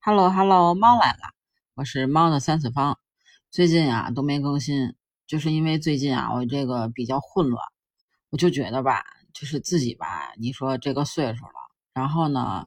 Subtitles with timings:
[0.00, 1.34] Hello Hello，猫来了，
[1.74, 2.98] 我是猫的三次方。
[3.50, 4.94] 最近啊都没更新，
[5.26, 7.60] 就是因为最近啊我这个比较混乱，
[8.30, 9.02] 我就觉得吧，
[9.34, 11.52] 就是自己吧，你说这个岁数了，
[11.92, 12.66] 然后呢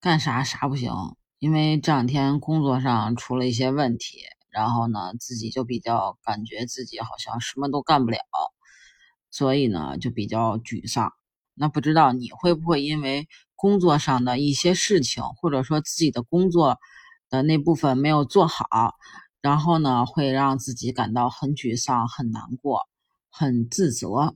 [0.00, 0.92] 干啥啥不行，
[1.38, 4.18] 因为这两天工作上出了一些问题，
[4.50, 8.20] 然后呢自己就比较感觉自己好像什么都干不了，
[9.30, 11.10] 所以呢就比较沮丧。
[11.54, 13.28] 那不知道你会不会因为
[13.60, 16.78] 工作上的一些事情，或者说自己的工作
[17.28, 18.94] 的那部分没有做好，
[19.42, 22.88] 然后呢，会让自己感到很沮丧、很难过、
[23.28, 24.34] 很自责。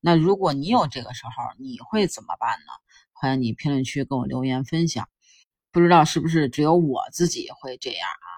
[0.00, 2.72] 那如果你有这个时候，你会怎么办呢？
[3.12, 5.06] 欢迎你评论区跟我留言分享。
[5.70, 8.28] 不知道是不是只有我自己会这样啊？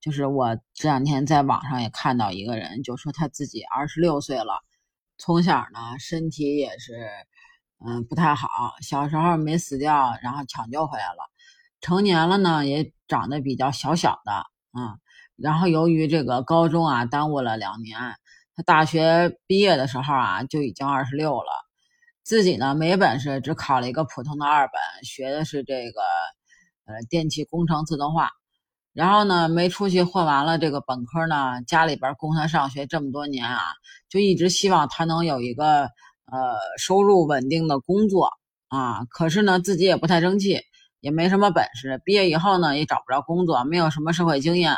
[0.00, 4.62] 就是我这两天在网上也看到一个人，就说他自己二十六岁了，
[5.18, 7.06] 从小呢身体也是。
[7.86, 8.48] 嗯，不太好。
[8.80, 11.30] 小时候没死掉，然后抢救回来了。
[11.80, 14.32] 成年了呢，也长得比较小小的，
[14.78, 14.98] 嗯。
[15.36, 17.98] 然后由于这个高中啊耽误了两年，
[18.54, 21.50] 他大学毕业的时候啊就已经二十六了。
[22.22, 26.00] 自己呢没本事，只考了一个普通的二本，学的是这个
[26.86, 28.30] 呃电气工程自动化。
[28.94, 33.60] 然后呢没出息，混完了这个本科呢，家里边供他上学这么多年啊，
[34.08, 35.90] 就一直希望他能有一个。
[36.26, 38.30] 呃，收入稳定的工作
[38.68, 40.60] 啊，可是呢，自己也不太争气，
[41.00, 42.00] 也没什么本事。
[42.04, 44.76] 毕业以后呢，也找不着工作，没有什么社会经验，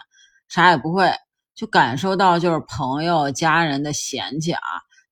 [0.49, 1.13] 啥也不会，
[1.55, 4.61] 就感受到就是朋友家人的嫌弃啊。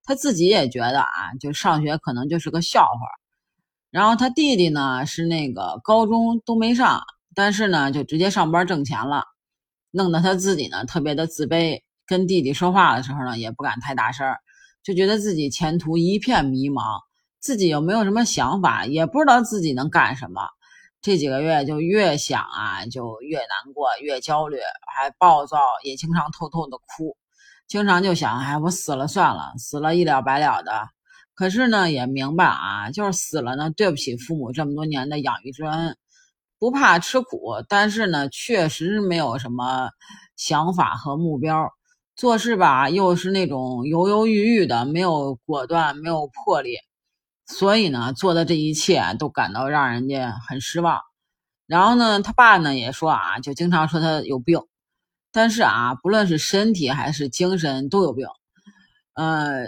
[0.04, 2.90] 他自己也觉得啊，就上学可能就是个笑话。
[3.90, 7.00] 然后他弟弟呢，是那个高中都没上，
[7.34, 9.24] 但是呢，就直接上班挣钱了，
[9.92, 14.26] 弄得他自己呢特别的自卑，跟弟弟说话的时候呢，也不敢太大声。
[14.84, 17.00] 就觉得自己前途一片迷茫，
[17.40, 20.42] 自己又没有什么想法，也不知道自己能干什么。
[21.00, 24.58] 这几个月就越想啊，就越难过，越焦虑，
[24.94, 27.16] 还暴躁，也经常偷偷的哭，
[27.66, 30.88] 经常就想，哎，我死了算了，死了一了百了的。
[31.34, 35.96] 可是呢，也明白啊，就是死了呢，对不起父母这么多年的养育之恩，
[36.58, 39.88] 不怕吃苦，但是呢，确实没有什么
[40.36, 41.70] 想法和目标。
[42.16, 46.76] 做事吧，又是那种犹犹豫豫的，没有果断，没有魄力，
[47.46, 51.00] 所以呢，做的这一切都感到让人家很失望。
[51.66, 54.60] 然后呢，他爸呢也说啊，就经常说他有病，
[55.32, 58.26] 但是啊，不论是身体还是精神都有病。
[59.14, 59.64] 呃，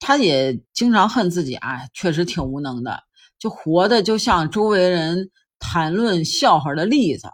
[0.00, 3.02] 他也经常恨自己啊，确实挺无能的，
[3.38, 7.28] 就活的就像周围人谈论笑话的例子。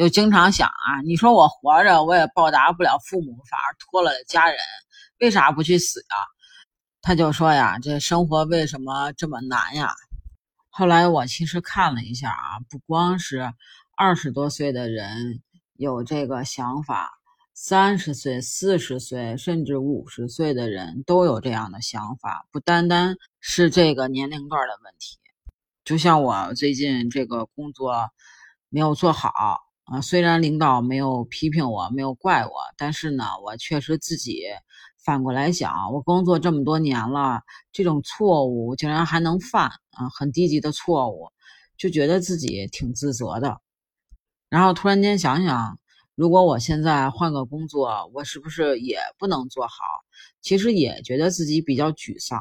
[0.00, 4.56] 就经常想啊，你说我活着，我也报答不了父母，反而拖了家人，
[5.18, 6.06] 为啥不去死呀？
[7.02, 9.92] 他就说呀，这生活为什么这么难呀？
[10.70, 13.52] 后来我其实看了一下啊，不光是
[13.94, 15.42] 二十多岁的人
[15.74, 17.12] 有这个想法，
[17.52, 25.18] 三十岁、四十岁甚至五十岁的人都有这样的想法，不单单是这个年龄段的问题。
[25.84, 28.08] 就像我最近这个工作
[28.70, 29.60] 没有做好。
[29.90, 34.44] 啊，虽然领导没有批评我，没有怪我，但是呢，我确实自己
[35.04, 37.42] 反过来想，我工作这么多年了，
[37.72, 41.28] 这种错误竟然还能犯啊，很低级的错误，
[41.76, 43.60] 就觉得自己挺自责的。
[44.48, 45.76] 然后突然间想想，
[46.14, 49.74] 如果我现在换个工作，我是不是也不能做好？
[50.40, 52.40] 其实也觉得自己比较沮丧。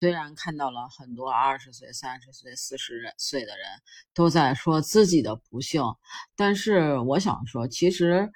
[0.00, 3.66] 虽然看到了很多二十岁、三十岁、四十岁的人
[4.14, 5.82] 都在说自己的不幸，
[6.36, 8.30] 但是我想说，其实，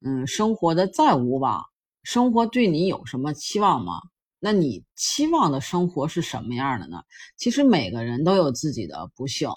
[0.00, 1.62] 嗯，生活的再无望，
[2.04, 4.00] 生活对你有什么期望吗？
[4.40, 7.02] 那你期望的生活是什么样的呢？
[7.36, 9.50] 其实每个人都有自己的不幸，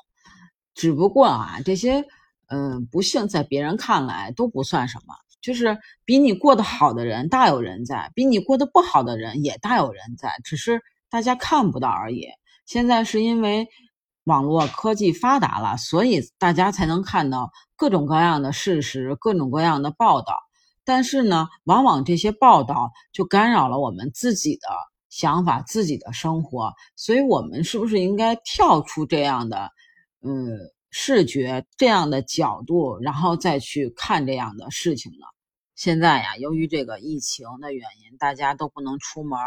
[0.73, 2.03] 只不过啊，这些，
[2.47, 10.83] 嗯，不幸在别人看来都不算什么，就是比你过得好的人大有人在，比你过得不好的人也大有人在，只是。
[11.09, 12.27] 大家看不到而已。
[12.65, 13.67] 现在是因为
[14.25, 20.35] 网络科技发达了，所以大家才能看到各种各样的事实、各种各样的报道。
[20.83, 24.67] 但是呢，往往这些报道就干扰了我们自己的
[25.09, 26.73] 想法、自己的生活。
[26.95, 29.69] 所以，我们是不是应该跳出这样的
[30.21, 30.57] 嗯
[30.89, 35.25] 视觉、这样的角度，然后再去看这样的事情呢？
[35.77, 39.39] 现在呀，由于这个疫情的原因，大家都不能出门，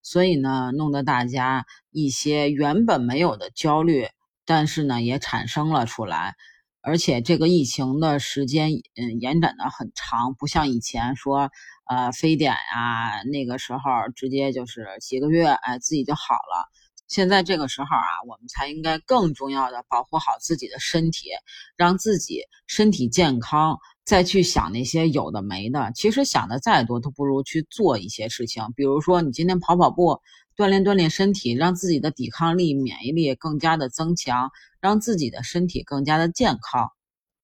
[0.00, 4.08] 所以呢，弄得大家一些原本没有的焦虑，
[4.46, 6.36] 但是呢，也产生了出来。
[6.80, 11.50] 而且这个疫情的时间，嗯，延展的很长，不像以前说，
[11.86, 13.80] 呃，非典呀，那个时候
[14.16, 16.66] 直接就是几个月，哎，自己就好了。
[17.08, 21.28] 现在这个时候啊，我们才应该更重要的保护好自己的身体，
[21.76, 25.90] 让自己身体健康，再去想那些有的没的。
[25.94, 28.64] 其实想的再多，都不如去做一些事情。
[28.76, 30.20] 比如说，你今天跑跑步，
[30.56, 36.90] 锻炼锻炼身体，让自己的抵抗力、免疫力更加的增强，让自己的身体更加的健康。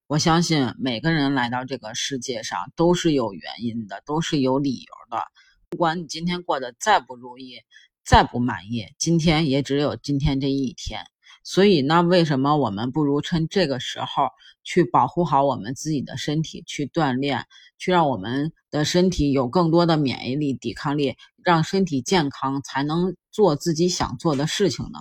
[0.07, 5.25] 我相信每个人来到这个世界上都是有原因的，都是有理由的。
[5.69, 7.61] 不管你今天过得再不如意。
[8.03, 11.03] 再不满意，今天也只有今天这一天。
[11.53, 14.29] 所以，那为什么我们不如趁这个时候
[14.63, 17.45] 去保护好我们自己的身体，去锻炼，
[17.77, 25.01] 去让我们的身体有更多的免疫力、抵抗力，让身体健康，才能做自己想做的事情呢？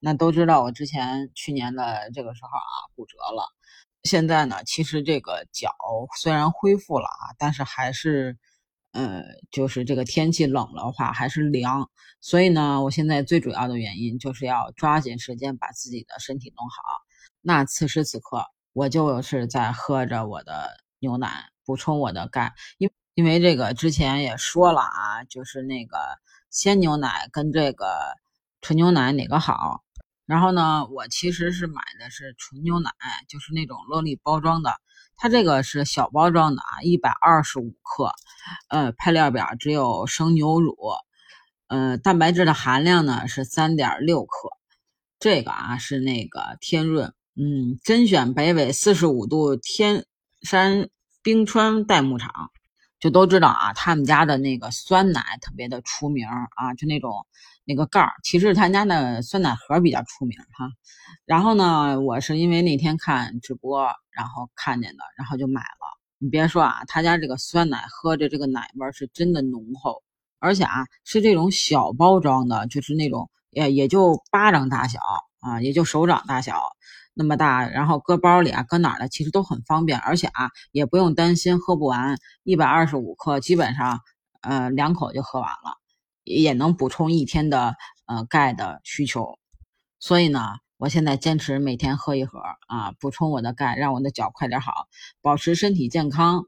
[0.00, 3.46] 那都知道，我之前去年的这个时候啊，骨折了。
[4.02, 5.70] 现在呢，其实这个脚
[6.20, 8.36] 虽然恢复了啊，但是还是。
[8.96, 11.90] 呃，就是这个天气冷的话还是凉，
[12.22, 16.76] 所以呢，我现在最主要的原因就是要抓紧时间把自己的身体弄好。
[17.42, 22.54] 那此时此刻，我就是在喝着我的牛奶，补充我的钙。
[22.78, 25.98] 因因为这个之前也说了啊，就是那个
[26.50, 28.14] 鲜牛奶跟这个
[28.62, 29.84] 纯牛奶哪个好？
[30.24, 32.90] 然后呢，我其实是买的是纯牛奶，
[33.28, 34.72] 就是那种乐利包装的。
[35.16, 38.12] 它这个是小包装的啊，一百二十五克，
[38.68, 40.76] 呃，配料表只有生牛乳，
[41.68, 44.50] 呃，蛋白质的含量呢是三点六克。
[45.18, 50.04] 这个啊是那个天润，嗯，甄选北纬四十五度天
[50.42, 50.88] 山
[51.22, 52.50] 冰川代牧场，
[53.00, 57.26] 就都知道啊，他们家的那个酸奶特别的出名啊，就那种。
[57.66, 60.70] 那个盖儿，其实他家的酸奶盒比较出名哈。
[61.24, 63.82] 然后呢，我是因为那天看直播，
[64.12, 65.98] 然后看见的，然后就买了。
[66.18, 70.02] 你别说啊，他家这个酸奶喝着这个奶味儿是真的浓厚，
[70.38, 75.00] 而且啊是这种小包装的，就是那种也也就巴掌大小
[75.40, 76.70] 啊，也就手掌大小
[77.14, 84.00] 那么大，然后搁包里啊，搁哪儿的其实都很方便，而且啊也不用担心喝不完，一百二十五克基本上
[84.40, 85.76] 呃两口就喝完了。
[86.26, 87.76] 也能补充一天的
[88.06, 89.38] 呃钙的需求，
[90.00, 94.88] 所以呢，我现在坚持每天喝一盒啊，补充我的钙，让我的脚快点好，
[95.22, 96.44] 保持身体健康，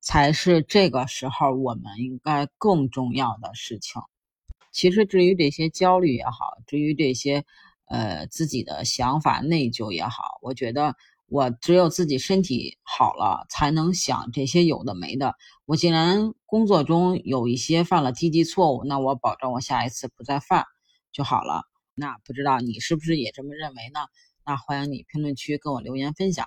[0.00, 4.00] 才是这个时候我们应该更重要的事情。
[4.70, 7.44] 其实至于这些焦虑也好，至于这些
[7.86, 10.94] 呃自己的想法内疚也好，我觉得。
[11.28, 15.34] 我只有自己身体好了，才能想这些有的没的。
[15.66, 20.64] 我既然工作中有一些犯了低级错误，那我保证我下一次不再犯
[21.12, 21.62] 就好了。
[21.94, 24.00] 那不知道你是不是也这么认为呢？
[24.46, 26.46] 那欢迎你评论区跟我留言分享。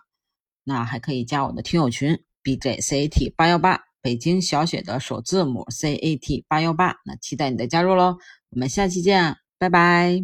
[0.63, 6.95] 那还可以加我的听友群 B J C A T 八幺八，北京小写的首字母 C A T 八幺八。
[7.05, 8.17] 那期待你的加入喽！
[8.49, 10.23] 我们下期见，拜拜。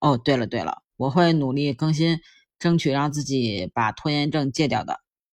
[0.00, 2.20] 哦，对了对了，我会努力更新。
[2.58, 5.05] 争取让自己把拖延症戒掉的。